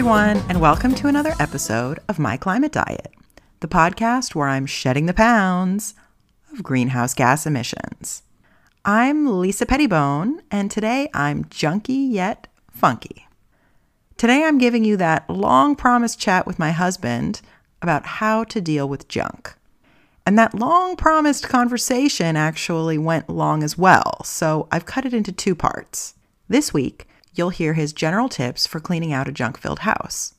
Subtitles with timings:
[0.00, 3.12] everyone, and welcome to another episode of My Climate Diet,
[3.60, 5.94] the podcast where I'm shedding the pounds
[6.50, 8.22] of greenhouse gas emissions.
[8.82, 13.26] I'm Lisa Pettibone, and today I'm junky yet funky.
[14.16, 17.42] Today I'm giving you that long promised chat with my husband
[17.82, 19.54] about how to deal with junk.
[20.24, 25.30] And that long promised conversation actually went long as well, so I've cut it into
[25.30, 26.14] two parts.
[26.48, 30.34] This week, you'll hear his general tips for cleaning out a junk filled house.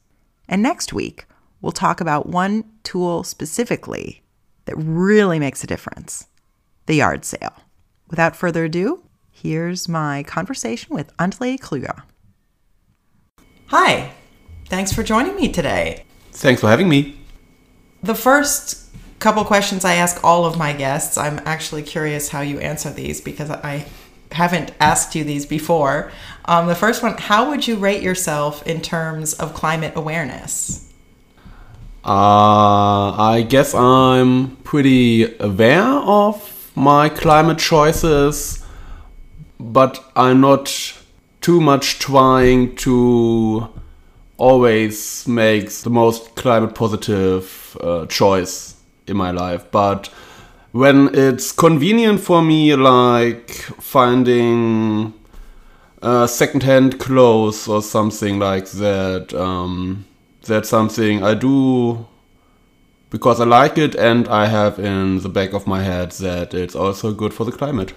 [0.48, 1.26] And next week,
[1.62, 4.24] we'll talk about one tool specifically
[4.66, 6.28] that really makes a difference
[6.88, 7.54] the yard sale.
[8.10, 12.04] Without further ado, here's my conversation with Antje Kluger.
[13.68, 14.12] Hi,
[14.66, 16.04] thanks for joining me today.
[16.32, 17.18] Thanks for having me.
[18.04, 22.60] The first couple questions I ask all of my guests, I'm actually curious how you
[22.60, 23.86] answer these because I
[24.32, 26.12] haven't asked you these before.
[26.46, 30.92] Um, the first one How would you rate yourself in terms of climate awareness?
[32.04, 38.66] Uh, I guess I'm pretty aware of my climate choices,
[39.60, 40.96] but I'm not
[41.42, 43.68] too much trying to
[44.38, 49.70] always make the most climate positive uh, choice in my life.
[49.70, 50.10] But
[50.72, 55.14] when it's convenient for me, like finding
[56.02, 60.06] uh, secondhand clothes or something like that, um,
[60.44, 62.08] that's something I do
[63.10, 66.76] because I like it and I have in the back of my head that it's
[66.76, 67.94] also good for the climate.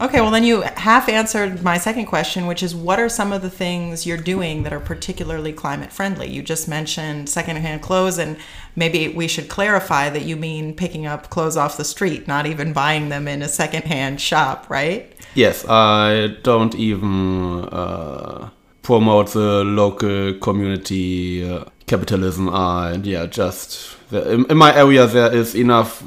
[0.00, 3.42] Okay, well, then you half answered my second question, which is what are some of
[3.42, 6.26] the things you're doing that are particularly climate friendly?
[6.26, 8.38] You just mentioned secondhand clothes, and
[8.74, 12.72] maybe we should clarify that you mean picking up clothes off the street, not even
[12.72, 15.12] buying them in a secondhand shop, right?
[15.34, 18.48] Yes, I don't even uh,
[18.82, 22.48] promote the local community uh, capitalism.
[22.48, 26.02] And yeah, just in, my area there is enough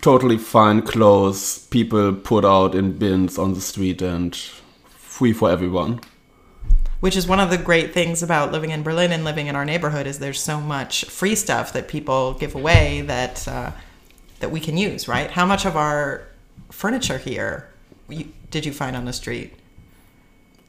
[0.00, 4.34] totally fine clothes people put out in bins on the street and
[4.86, 6.00] free for everyone.
[7.00, 9.64] Which is one of the great things about living in berlin and living in our
[9.64, 13.72] neighborhood is there's so much free stuff that people give away that uh,
[14.40, 15.30] that we can use right?
[15.30, 16.26] How much of our
[16.70, 17.68] furniture here
[18.08, 19.52] you, did you find on the street?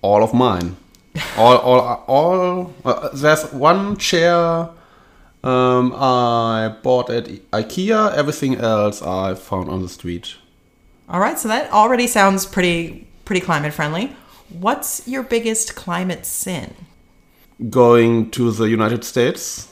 [0.01, 0.75] All of mine
[1.37, 4.69] all all all uh, there's one chair
[5.45, 8.13] um, I bought at IKEA.
[8.15, 10.35] Everything else I found on the street.
[11.07, 14.15] All right, so that already sounds pretty pretty climate friendly.
[14.49, 16.73] What's your biggest climate sin?
[17.69, 19.71] Going to the United States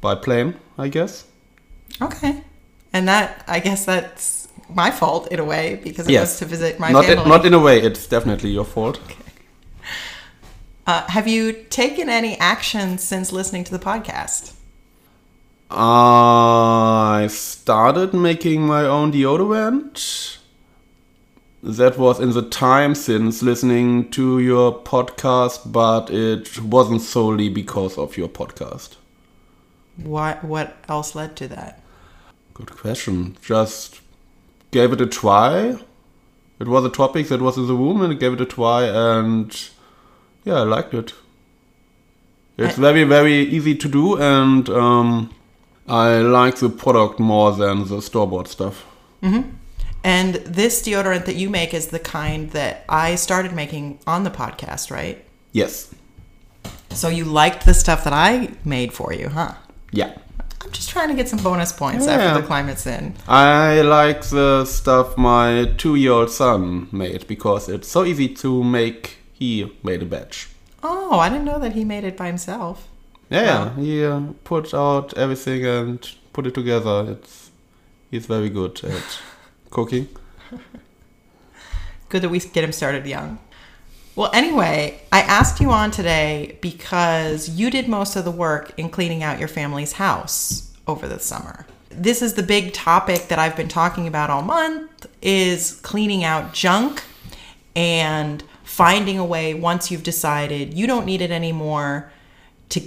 [0.00, 1.24] by plane, I guess.
[2.00, 2.42] Okay,
[2.92, 6.32] and that I guess that's my fault in a way because it yes.
[6.32, 7.22] was to visit my not family.
[7.22, 7.80] In, not in a way.
[7.80, 9.00] It's definitely your fault.
[9.04, 9.21] Okay.
[10.86, 14.54] Uh, have you taken any action since listening to the podcast?
[15.70, 20.38] I started making my own deodorant.
[21.62, 27.96] That was in the time since listening to your podcast, but it wasn't solely because
[27.96, 28.96] of your podcast.
[29.96, 31.80] What what else led to that?
[32.54, 33.36] Good question.
[33.40, 34.00] Just
[34.72, 35.78] gave it a try.
[36.58, 38.84] It was a topic that was in the room and I gave it a try
[38.84, 39.70] and
[40.44, 41.14] yeah, I liked it.
[42.58, 45.34] It's very, very easy to do and um,
[45.88, 48.84] I like the product more than the store bought stuff.
[49.22, 49.50] Mm-hmm.
[50.04, 54.30] And this deodorant that you make is the kind that I started making on the
[54.30, 55.24] podcast, right?
[55.52, 55.94] Yes.
[56.90, 59.54] So you liked the stuff that I made for you, huh?
[59.92, 60.16] Yeah.
[60.60, 62.14] I'm just trying to get some bonus points yeah.
[62.14, 63.14] after the climate's in.
[63.28, 68.62] I like the stuff my two year old son made because it's so easy to
[68.62, 69.18] make.
[69.42, 70.48] He made a batch.
[70.84, 72.86] Oh, I didn't know that he made it by himself.
[73.28, 75.98] Yeah, he uh, put out everything and
[76.32, 77.10] put it together.
[77.10, 77.50] It's
[78.08, 79.20] he's very good at
[79.70, 80.06] cooking.
[82.08, 83.40] Good that we get him started young.
[84.14, 88.90] Well, anyway, I asked you on today because you did most of the work in
[88.90, 91.66] cleaning out your family's house over the summer.
[91.90, 96.54] This is the big topic that I've been talking about all month is cleaning out
[96.54, 97.02] junk
[97.74, 102.10] and finding a way once you've decided you don't need it anymore
[102.70, 102.80] to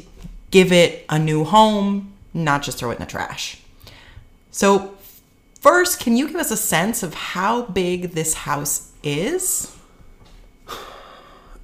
[0.49, 3.61] give it a new home, not just throw it in the trash.
[4.49, 4.97] So,
[5.61, 9.77] first, can you give us a sense of how big this house is?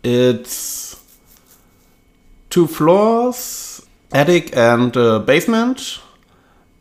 [0.04, 1.04] It's
[2.52, 6.00] two floors, attic and uh, basement,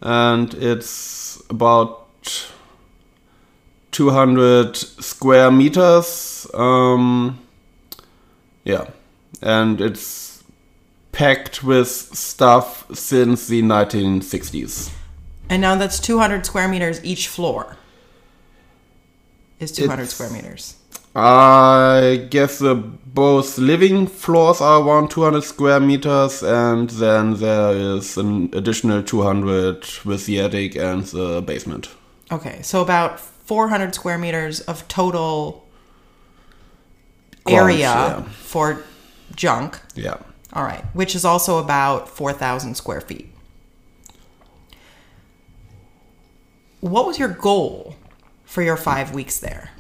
[0.03, 2.07] and it's about
[4.05, 6.47] 200 square meters.
[6.55, 7.39] Um,
[8.65, 8.87] yeah,
[9.43, 10.43] and it's
[11.13, 14.91] packed with stuff since the 1960s.
[15.51, 17.77] And now that's 200 square meters each floor.
[19.59, 20.77] Is 200 It's- square meters.
[21.15, 28.17] I guess the both living floors are around 200 square meters, and then there is
[28.17, 31.89] an additional 200 with the attic and the basement.
[32.33, 33.21] Okay, so about
[33.51, 35.67] 400 square meters of total
[37.43, 38.23] Grounds, area yeah.
[38.23, 38.85] for
[39.35, 39.81] junk.
[39.97, 40.19] Yeah.
[40.53, 43.29] All right, which is also about 4,000 square feet.
[46.79, 47.97] What was your goal
[48.45, 49.71] for your five weeks there?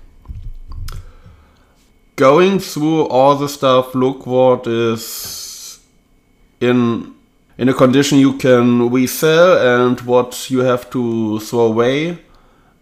[2.16, 5.78] Going through all the stuff, look what is
[6.60, 7.14] in
[7.56, 12.18] in a condition you can resell and what you have to throw away.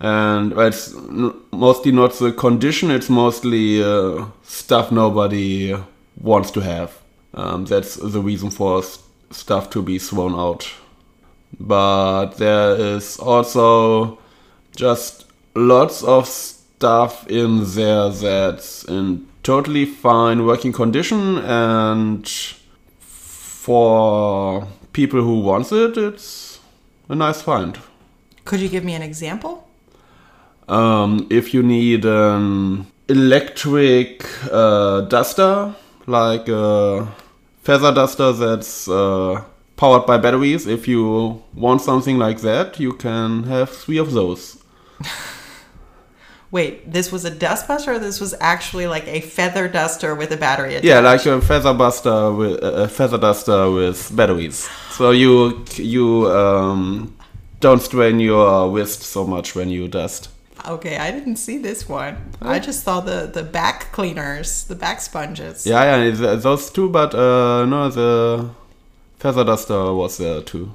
[0.00, 0.94] And it's
[1.50, 5.74] mostly not the condition; it's mostly uh, stuff nobody
[6.20, 6.96] wants to have.
[7.34, 8.82] Um, that's the reason for
[9.30, 10.70] stuff to be thrown out.
[11.58, 14.18] But there is also
[14.76, 22.28] just lots of stuff in there that's in totally fine working condition and
[22.98, 26.60] for people who wants it it's
[27.08, 27.78] a nice find
[28.44, 29.67] Could you give me an example?
[30.68, 35.74] Um, if you need an electric uh, duster
[36.06, 37.06] like a
[37.62, 39.42] feather duster that's uh,
[39.76, 44.62] powered by batteries if you want something like that you can have three of those
[46.50, 50.32] Wait, this was a dust buster or this was actually like a feather duster with
[50.32, 50.84] a battery attached?
[50.86, 54.66] Yeah, like a feather buster with a feather duster with batteries.
[54.92, 57.14] So you you um,
[57.60, 60.30] don't strain your wrist so much when you dust.
[60.66, 62.16] Okay, I didn't see this one.
[62.42, 65.66] I just saw the the back cleaners, the back sponges.
[65.66, 68.50] Yeah, yeah, those two, but uh, no, the
[69.18, 70.72] feather duster was there too.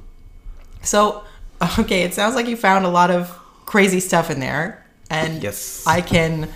[0.82, 1.24] So,
[1.80, 3.30] okay, it sounds like you found a lot of
[3.66, 5.84] crazy stuff in there, and Yes.
[5.88, 6.50] I can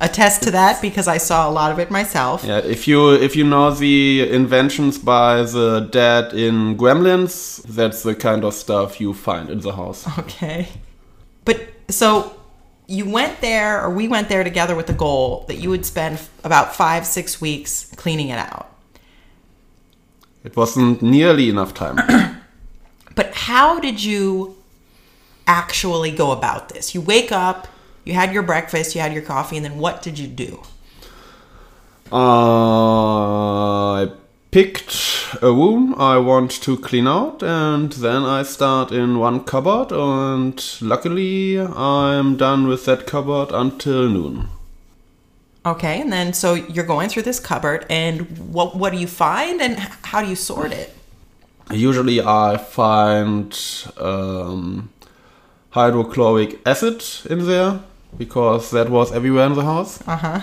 [0.00, 2.44] attest to that because I saw a lot of it myself.
[2.44, 8.14] Yeah, if you if you know the inventions by the dad in Gremlins, that's the
[8.14, 10.06] kind of stuff you find in the house.
[10.18, 10.68] Okay,
[11.44, 11.58] but
[11.88, 12.34] so
[12.86, 16.20] you went there, or we went there together with the goal that you would spend
[16.42, 18.70] about five six weeks cleaning it out.
[20.44, 21.98] It wasn't nearly enough time.
[23.14, 24.56] But how did you
[25.46, 26.94] actually go about this?
[26.94, 27.68] You wake up,
[28.04, 30.60] you had your breakfast, you had your coffee, and then what did you do?
[32.12, 34.08] Uh, I
[34.54, 39.90] picked a room I want to clean out, and then I start in one cupboard,
[39.90, 44.48] and luckily I'm done with that cupboard until noon.
[45.66, 49.60] Okay, and then so you're going through this cupboard, and what what do you find,
[49.60, 49.76] and
[50.10, 50.94] how do you sort it?
[51.72, 53.50] Usually I find
[53.98, 54.88] um,
[55.70, 57.80] hydrochloric acid in there
[58.16, 60.00] because that was everywhere in the house.
[60.06, 60.40] Uh huh.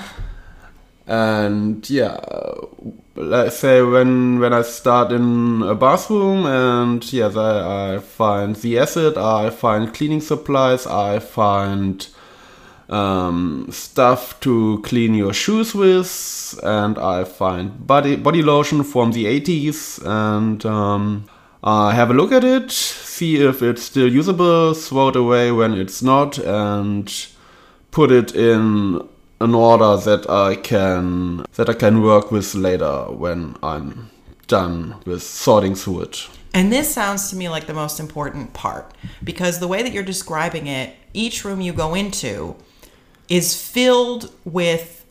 [1.08, 2.18] And yeah
[3.16, 8.80] let's say when when i start in a bathroom and yes i, I find the
[8.80, 12.08] acid i find cleaning supplies i find
[12.90, 19.26] um, stuff to clean your shoes with and i find body body lotion from the
[19.26, 21.26] 80s and um,
[21.64, 25.74] i have a look at it see if it's still usable throw it away when
[25.74, 27.28] it's not and
[27.92, 29.08] put it in
[29.42, 34.10] an order that I can that I can work with later when I'm
[34.48, 36.28] done with sorting through it.
[36.54, 38.94] And this sounds to me like the most important part
[39.24, 42.56] because the way that you're describing it, each room you go into
[43.30, 45.06] is filled with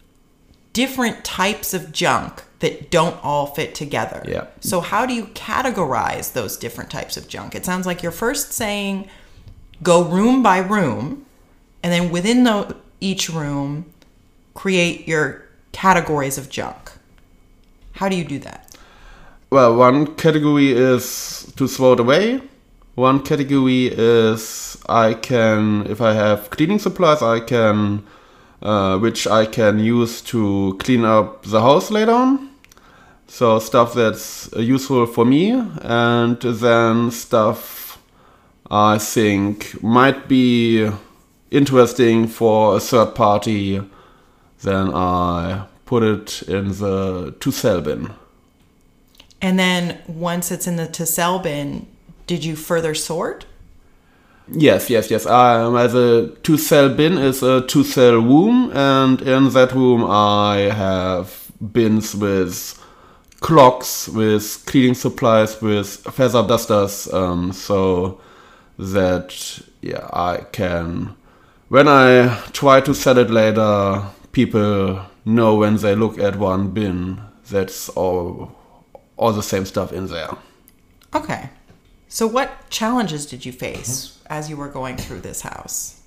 [0.73, 4.23] different types of junk that don't all fit together.
[4.29, 4.47] Yeah.
[4.61, 7.55] So how do you categorize those different types of junk?
[7.55, 9.09] It sounds like you're first saying
[9.83, 11.25] go room by room
[11.83, 13.87] and then within the, each room
[14.55, 16.93] create your categories of junk.
[17.93, 18.77] How do you do that?
[19.51, 22.41] Well, one category is to throw it away.
[22.95, 28.05] One category is I can, if I have cleaning supplies, I can,
[28.63, 32.51] uh, which I can use to clean up the house later on.
[33.27, 37.99] So stuff that's uh, useful for me, and then stuff
[38.71, 40.91] I think might be
[41.51, 43.81] interesting for a third party.
[44.63, 48.11] Then I put it in the to sell bin.
[49.41, 51.87] And then once it's in the to sell bin,
[52.27, 53.47] did you further sort?
[54.53, 55.27] Yes, yes, yes.
[55.27, 60.05] Um, as a to sell bin is a to sell room, and in that room
[60.05, 62.77] I have bins with
[63.41, 68.21] clocks, with cleaning supplies, with feather dusters, um, so
[68.79, 71.15] that yeah I can
[71.69, 74.03] when I try to sell it later,
[74.33, 77.21] people know when they look at one bin
[77.51, 78.57] that's all
[79.17, 80.31] all the same stuff in there.
[81.15, 81.51] Okay.
[82.09, 86.01] So, what challenges did you face as you were going through this house?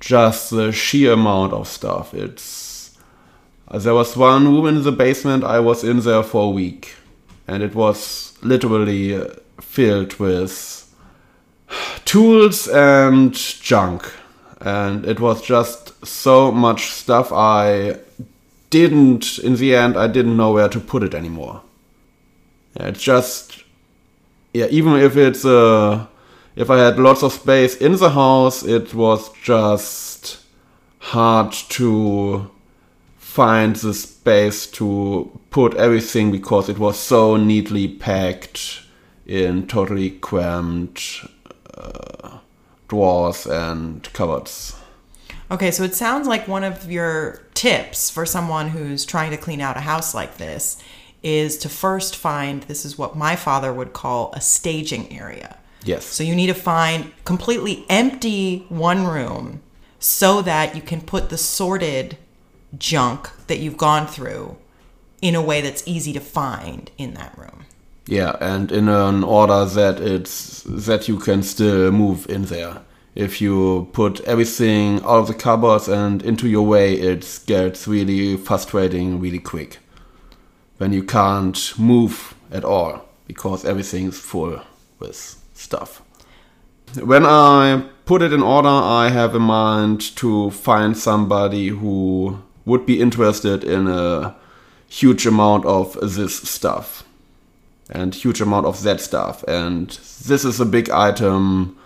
[0.00, 2.12] Just the sheer amount of stuff.
[2.12, 2.98] It's
[3.72, 5.44] there was one room in the basement.
[5.44, 6.94] I was in there for a week,
[7.46, 9.20] and it was literally
[9.60, 10.92] filled with
[12.04, 14.12] tools and junk.
[14.60, 17.96] And it was just so much stuff I
[18.70, 21.62] didn't, in the end, I didn't know where to put it anymore.
[22.76, 23.64] Yeah, it's just,
[24.52, 26.06] yeah, even if it's, uh,
[26.56, 30.40] if I had lots of space in the house, it was just
[30.98, 32.50] hard to
[33.16, 38.82] find the space to put everything because it was so neatly packed
[39.26, 41.00] in totally crammed
[41.74, 42.38] uh,
[42.88, 44.77] drawers and cupboards.
[45.50, 49.60] Okay, so it sounds like one of your tips for someone who's trying to clean
[49.60, 50.82] out a house like this
[51.22, 55.56] is to first find this is what my father would call a staging area.
[55.84, 56.04] Yes.
[56.04, 59.62] So you need to find completely empty one room
[59.98, 62.18] so that you can put the sorted
[62.76, 64.56] junk that you've gone through
[65.22, 67.64] in a way that's easy to find in that room.
[68.06, 72.82] Yeah, and in an order that it's that you can still move in there
[73.18, 78.36] if you put everything out of the cupboards and into your way, it gets really
[78.36, 79.78] frustrating really quick.
[80.76, 84.60] When you can't move at all because everything's full
[85.00, 86.00] with stuff.
[87.02, 92.86] When I put it in order, I have in mind to find somebody who would
[92.86, 94.36] be interested in a
[94.86, 97.02] huge amount of this stuff
[97.90, 99.42] and huge amount of that stuff.
[99.48, 99.90] And
[100.24, 101.77] this is a big item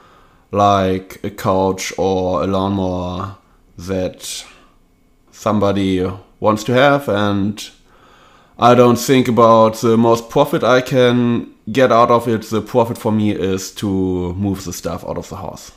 [0.52, 3.36] like a couch or a lawnmower
[3.78, 4.44] that
[5.30, 6.06] somebody
[6.40, 7.70] wants to have and
[8.58, 12.42] I don't think about the most profit I can get out of it.
[12.42, 15.72] The profit for me is to move the stuff out of the house.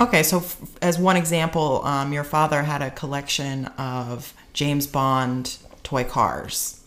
[0.00, 5.58] Okay, so f- as one example, um, your father had a collection of James Bond
[5.82, 6.80] toy cars.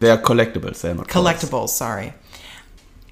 [0.00, 0.80] They are collectibles.
[0.80, 1.50] They're not collectibles.
[1.50, 1.76] Cars.
[1.76, 2.14] Sorry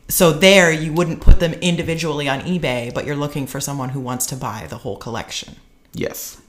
[0.09, 4.01] so there you wouldn't put them individually on eBay, but you're looking for someone who
[4.01, 5.57] wants to buy the whole collection.
[5.93, 6.41] Yes.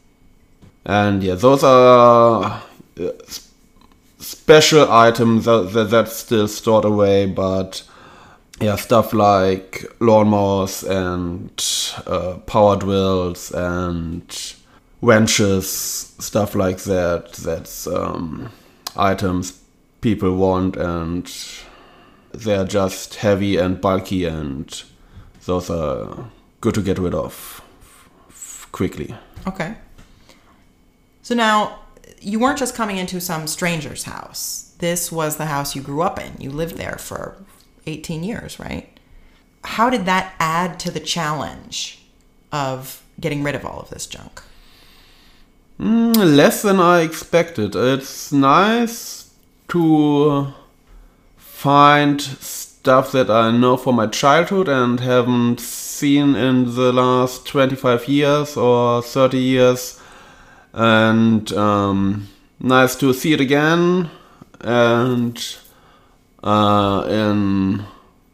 [0.86, 2.64] And yeah, those are
[3.00, 3.12] uh,
[4.20, 7.84] special items that, that that's still stored away, but
[8.60, 11.52] yeah, stuff like lawnmowers and
[12.08, 14.56] uh, power drills and
[15.02, 15.70] wrenches,
[16.20, 17.34] stuff like that.
[17.34, 18.52] That's um,
[18.96, 19.60] items
[20.02, 21.32] people want and
[22.38, 24.84] they're just heavy and bulky, and
[25.46, 26.30] those are
[26.62, 27.62] good to get rid of
[28.72, 29.16] quickly.
[29.48, 29.76] Okay.
[31.22, 31.80] So now,
[32.22, 34.74] you weren't just coming into some stranger's house.
[34.80, 36.34] This was the house you grew up in.
[36.40, 37.38] You lived there for
[37.86, 38.88] 18 years, right?
[39.64, 42.06] How did that add to the challenge
[42.52, 44.42] of getting rid of all of this junk?
[45.80, 47.76] Mm, less than I expected.
[47.76, 49.32] It's nice
[49.70, 50.54] to
[51.58, 58.08] find stuff that I know from my childhood and haven't seen in the last 25
[58.08, 60.00] years or 30 years.
[60.72, 62.28] And um,
[62.60, 64.12] nice to see it again.
[64.62, 65.58] And
[66.44, 67.86] uh, in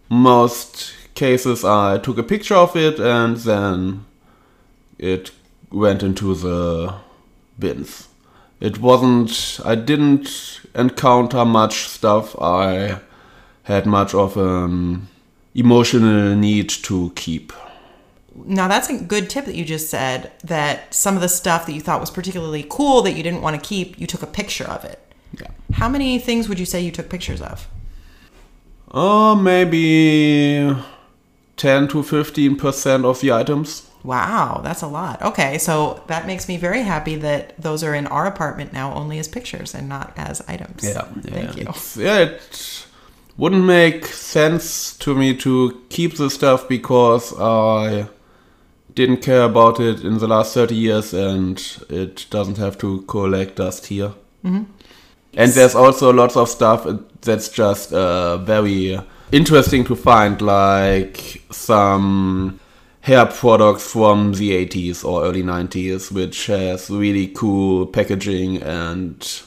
[0.10, 4.04] most cases, I took a picture of it and then
[5.00, 5.32] it
[5.72, 6.96] went into the
[7.58, 8.10] bins.
[8.60, 13.00] It wasn't, I didn't encounter much stuff I
[13.64, 15.08] had much of an
[15.56, 17.54] emotional need to keep.
[18.36, 21.74] Now, that's a good tip that you just said that some of the stuff that
[21.74, 24.66] you thought was particularly cool that you didn't want to keep, you took a picture
[24.66, 25.00] of it.
[25.40, 25.48] Yeah.
[25.74, 27.68] How many things would you say you took pictures of?
[28.92, 30.76] Oh, maybe
[31.58, 33.90] 10 to 15% of the items.
[34.04, 35.22] Wow, that's a lot.
[35.22, 39.18] Okay, so that makes me very happy that those are in our apartment now only
[39.18, 40.84] as pictures and not as items.
[40.84, 41.64] Yeah, Thank yeah.
[41.64, 41.70] you.
[41.70, 42.86] It's, yeah, it
[43.38, 48.08] wouldn't make sense to me to keep the stuff because I
[48.94, 51.60] didn't care about it in the last 30 years and
[51.90, 54.14] it doesn't have to collect dust here.
[54.44, 54.64] Mm-hmm.
[55.36, 56.86] And there's also lots of stuff
[57.22, 59.00] that's just uh, very
[59.32, 62.60] interesting to find, like some
[63.02, 69.42] hair products from the 80s or early 90s, which has really cool packaging and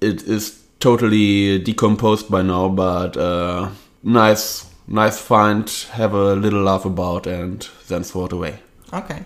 [0.00, 3.68] it is totally decomposed by now, but uh,
[4.04, 5.68] nice, nice find.
[5.90, 8.60] Have a little laugh about, and then throw it away.
[8.92, 9.24] Okay.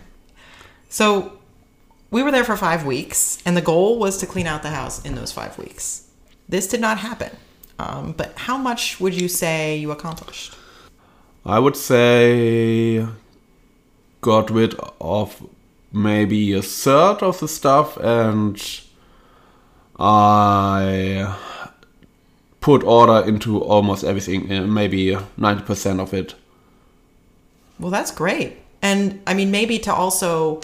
[0.89, 1.33] So
[2.11, 5.05] we were there for five weeks, and the goal was to clean out the house
[5.05, 6.09] in those five weeks.
[6.49, 7.37] This did not happen.
[7.79, 10.55] Um, but how much would you say you accomplished?
[11.45, 13.07] I would say
[14.23, 15.47] got rid of
[15.93, 18.59] maybe a third of the stuff and
[20.01, 21.37] I
[22.61, 26.35] put order into almost everything, uh, maybe 90% of it.
[27.79, 28.59] Well, that's great.
[28.83, 30.61] And I mean, maybe to also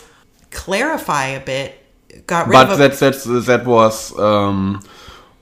[0.51, 1.79] clarify a bit,
[2.27, 4.83] got rid But of a, that that's, that was um,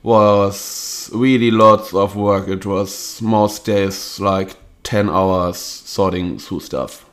[0.03, 2.47] was really lots of work.
[2.47, 7.05] It was most days like 10 hours sorting through stuff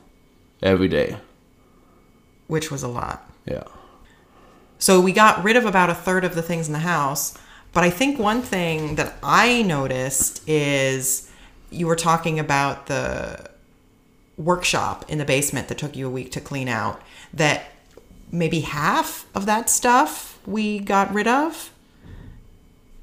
[0.61, 1.17] every day.
[2.47, 3.27] which was a lot.
[3.45, 3.63] Yeah.
[4.83, 7.37] So we got rid of about a third of the things in the house.
[7.71, 11.31] But I think one thing that I noticed is
[11.69, 13.49] you were talking about the
[14.35, 17.01] workshop in the basement that took you a week to clean out,
[17.33, 17.71] that
[18.29, 21.71] maybe half of that stuff we got rid of.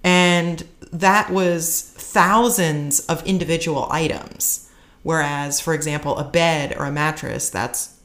[0.04, 4.68] And that was thousands of individual items.
[5.02, 7.98] Whereas, for example, a bed or a mattress, that's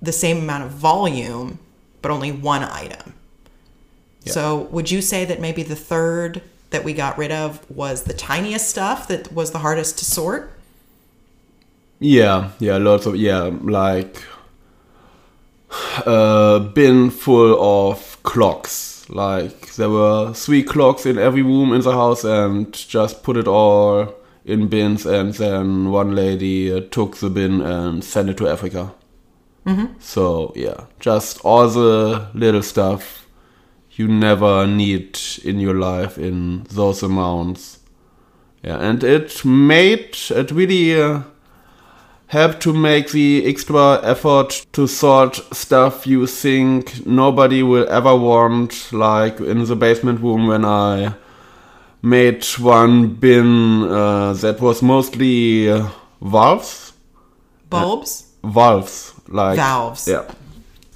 [0.00, 1.58] the same amount of volume,
[2.02, 3.14] but only one item.
[4.24, 8.12] So, would you say that maybe the third that we got rid of was the
[8.12, 10.52] tiniest stuff that was the hardest to sort?
[11.98, 14.22] Yeah, yeah, lots of yeah, like
[16.06, 19.08] a bin full of clocks.
[19.08, 23.48] Like there were three clocks in every room in the house, and just put it
[23.48, 28.48] all in bins, and then one lady uh, took the bin and sent it to
[28.48, 28.92] Africa.
[29.98, 33.26] So yeah, just all the little stuff
[33.92, 37.80] you never need in your life in those amounts.
[38.62, 41.00] Yeah, and it made it really.
[41.00, 41.22] Uh,
[42.32, 48.90] help to make the extra effort to sort stuff you think nobody will ever want,
[48.90, 51.12] like in the basement room when I
[52.00, 55.88] made one bin uh, that was mostly uh,
[56.22, 56.94] valves.
[57.68, 58.28] Bulbs?
[58.42, 60.08] Valves, like Valves.
[60.08, 60.30] Yeah.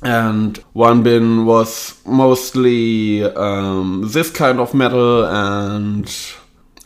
[0.03, 6.13] And one bin was mostly um, this kind of metal, and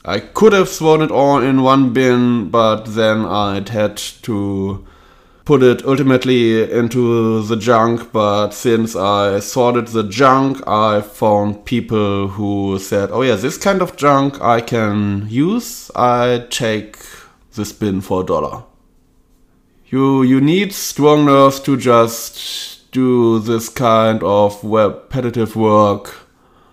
[0.05, 4.87] I could have thrown it all in one bin, but then I'd had to
[5.45, 8.13] put it ultimately into the junk.
[8.13, 13.83] But since I sorted the junk, I found people who said, Oh, yeah, this kind
[13.83, 15.91] of junk I can use.
[15.97, 16.97] I take
[17.55, 18.63] this bin for a dollar.
[19.91, 26.15] You, you need strong nerves to just do this kind of repetitive work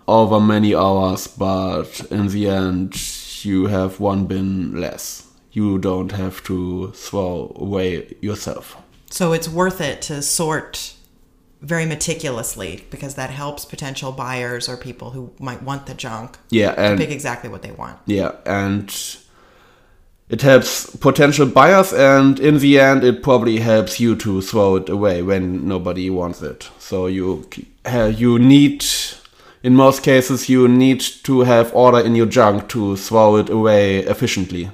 [0.07, 2.95] over many hours, but in the end,
[3.43, 5.27] you have one bin less.
[5.51, 8.77] You don't have to throw away yourself.
[9.09, 10.93] So it's worth it to sort
[11.61, 16.75] very meticulously because that helps potential buyers or people who might want the junk Yeah,
[16.77, 17.97] and pick exactly what they want.
[18.05, 18.93] yeah, and
[20.29, 24.89] it helps potential buyers, and in the end, it probably helps you to throw it
[24.89, 26.69] away when nobody wants it.
[26.79, 27.47] So you
[28.15, 28.85] you need,
[29.63, 33.99] in most cases, you need to have order in your junk to throw it away
[33.99, 34.69] efficiently.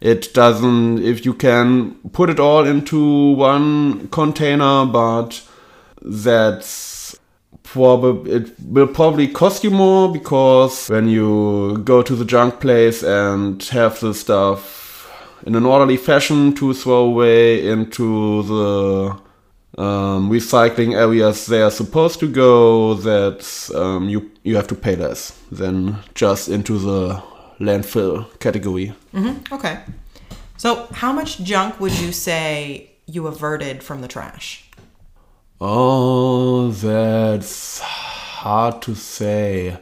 [0.00, 5.42] It doesn't if you can put it all into one container, but
[6.02, 7.16] that's
[7.62, 13.02] probably it will probably cost you more because when you go to the junk place
[13.02, 14.77] and have the stuff
[15.46, 22.20] in an orderly fashion to throw away into the um, recycling areas they are supposed
[22.20, 27.22] to go, that um, you you have to pay less than just into the
[27.60, 28.92] landfill category.
[29.52, 29.80] Okay.
[30.56, 34.68] So, how much junk would you say you averted from the trash?
[35.60, 39.78] Oh, that's hard to say.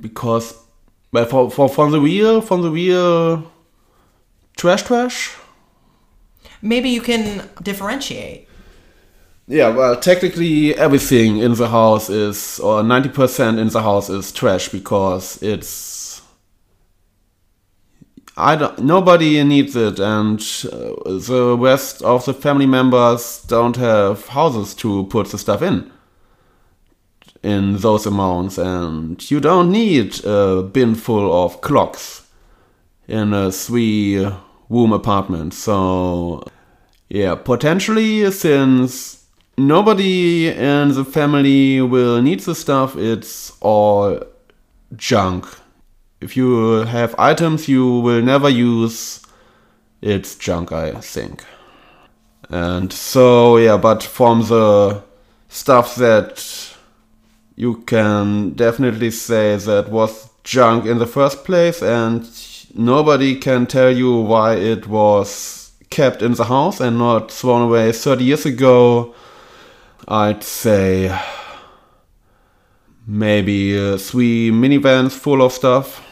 [0.00, 0.54] Because,
[1.12, 3.50] for, for from the real, from the real
[4.56, 5.36] trash trash.
[6.60, 8.48] Maybe you can differentiate.
[9.46, 14.30] Yeah, well, technically everything in the house is, or ninety percent in the house is
[14.32, 16.20] trash because it's.
[18.36, 18.80] I don't.
[18.80, 20.38] Nobody needs it, and
[20.70, 25.90] uh, the rest of the family members don't have houses to put the stuff in.
[27.40, 32.26] In those amounts, and you don't need a bin full of clocks
[33.06, 35.54] in a three-room apartment.
[35.54, 36.42] So,
[37.08, 39.24] yeah, potentially since
[39.56, 44.20] nobody in the family will need the stuff, it's all
[44.96, 45.46] junk.
[46.20, 49.22] If you have items you will never use,
[50.02, 51.44] it's junk, I think.
[52.50, 55.04] And so, yeah, but from the
[55.48, 56.74] stuff that
[57.58, 62.24] you can definitely say that was junk in the first place, and
[62.72, 67.90] nobody can tell you why it was kept in the house and not thrown away
[67.90, 69.12] 30 years ago.
[70.06, 71.12] I'd say
[73.04, 76.06] maybe uh, three minivans full of stuff.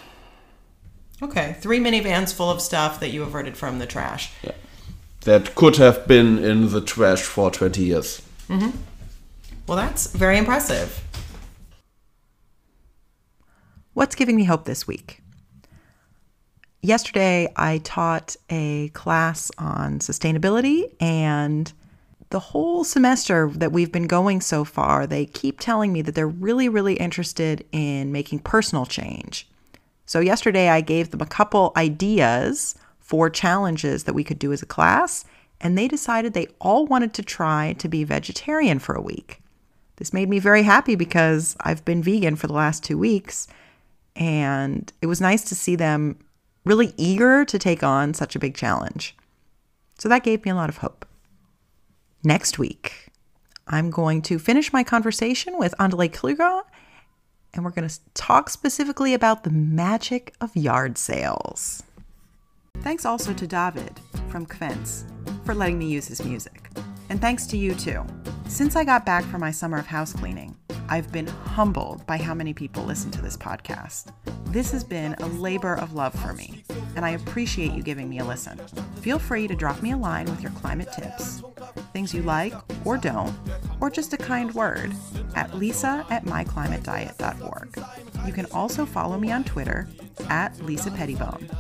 [1.23, 4.33] Okay, three minivans full of stuff that you averted from the trash.
[4.43, 4.51] Yeah.
[5.21, 8.21] That could have been in the trash for 20 years.
[9.67, 11.06] Well, that's very impressive.
[13.97, 15.23] What's giving me hope this week?
[16.83, 21.73] Yesterday, I taught a class on sustainability, and
[22.29, 26.29] the whole semester that we've been going so far, they keep telling me that they're
[26.29, 29.49] really, really interested in making personal change.
[30.05, 34.61] So, yesterday, I gave them a couple ideas for challenges that we could do as
[34.61, 35.25] a class,
[35.59, 39.41] and they decided they all wanted to try to be vegetarian for a week.
[39.97, 43.49] This made me very happy because I've been vegan for the last two weeks,
[44.17, 46.19] and it was nice to see them
[46.65, 49.17] really eager to take on such a big challenge.
[49.99, 51.07] So that gave me a lot of hope.
[52.25, 53.09] Next week,
[53.69, 56.63] I'm going to finish my conversation with Andale Kluger,
[57.55, 61.83] and we're going to talk specifically about the magic of yard sales.
[62.81, 65.05] Thanks also to David from Kvens
[65.45, 66.69] for letting me use his music.
[67.09, 68.05] And thanks to you too.
[68.49, 70.57] Since I got back from my summer of house cleaning,
[70.89, 74.13] I've been humbled by how many people listen to this podcast.
[74.47, 78.21] This has been a labor of love for me, and I appreciate you giving me
[78.21, 78.59] a listen.
[79.01, 81.43] Feel free to drop me a line with your climate tips,
[81.93, 83.37] things you like or don't,
[83.81, 84.93] or just a kind word
[85.35, 87.83] at lisa at myclimatediet.org.
[88.25, 89.89] You can also follow me on Twitter
[90.29, 91.51] at Lisa Pettibone.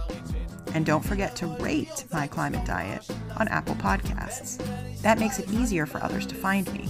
[0.74, 3.08] And don't forget to rate My Climate Diet
[3.38, 4.62] on Apple Podcasts.
[5.02, 6.88] That makes it easier for others to find me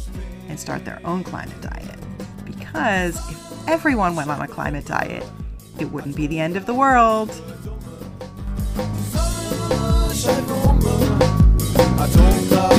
[0.49, 2.06] and start their own climate diet
[2.77, 5.25] because if everyone went on a climate diet,
[5.79, 7.31] it wouldn't be the end of the world.
[11.99, 12.77] I don't love.